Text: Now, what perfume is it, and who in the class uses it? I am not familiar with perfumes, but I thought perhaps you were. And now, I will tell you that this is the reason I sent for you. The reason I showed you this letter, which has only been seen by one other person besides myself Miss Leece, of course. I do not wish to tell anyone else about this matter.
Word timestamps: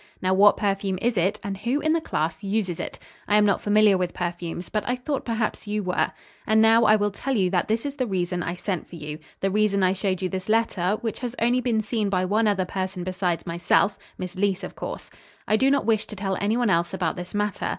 Now, 0.19 0.33
what 0.33 0.57
perfume 0.57 0.97
is 0.99 1.15
it, 1.15 1.39
and 1.43 1.57
who 1.57 1.79
in 1.79 1.93
the 1.93 2.01
class 2.01 2.43
uses 2.43 2.79
it? 2.79 2.97
I 3.27 3.35
am 3.37 3.45
not 3.45 3.61
familiar 3.61 3.99
with 3.99 4.15
perfumes, 4.15 4.67
but 4.67 4.83
I 4.87 4.95
thought 4.95 5.25
perhaps 5.25 5.67
you 5.67 5.83
were. 5.83 6.11
And 6.47 6.59
now, 6.59 6.85
I 6.85 6.95
will 6.95 7.11
tell 7.11 7.35
you 7.37 7.51
that 7.51 7.67
this 7.67 7.85
is 7.85 7.97
the 7.97 8.07
reason 8.07 8.41
I 8.41 8.55
sent 8.55 8.87
for 8.89 8.95
you. 8.95 9.19
The 9.41 9.51
reason 9.51 9.83
I 9.83 9.93
showed 9.93 10.23
you 10.23 10.27
this 10.27 10.49
letter, 10.49 10.97
which 11.01 11.19
has 11.19 11.35
only 11.37 11.61
been 11.61 11.83
seen 11.83 12.09
by 12.09 12.25
one 12.25 12.47
other 12.47 12.65
person 12.65 13.03
besides 13.03 13.45
myself 13.45 13.99
Miss 14.17 14.33
Leece, 14.33 14.63
of 14.63 14.73
course. 14.73 15.11
I 15.47 15.55
do 15.55 15.69
not 15.69 15.85
wish 15.85 16.07
to 16.07 16.15
tell 16.15 16.35
anyone 16.41 16.71
else 16.71 16.95
about 16.95 17.15
this 17.15 17.35
matter. 17.35 17.69